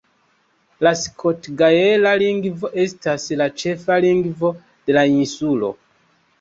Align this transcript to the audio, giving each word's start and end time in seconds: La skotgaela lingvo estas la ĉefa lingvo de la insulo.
La 0.87 0.93
skotgaela 1.01 2.15
lingvo 2.23 2.73
estas 2.87 3.29
la 3.43 3.49
ĉefa 3.65 4.01
lingvo 4.09 4.55
de 4.67 5.01
la 5.01 5.09
insulo. 5.23 5.75